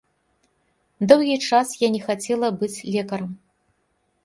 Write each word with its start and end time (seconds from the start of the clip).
Доўгі 1.11 1.35
час 1.49 1.67
я 1.85 1.91
не 1.97 2.01
хацела 2.07 2.51
быць 2.63 2.73
лекарам. 2.99 3.31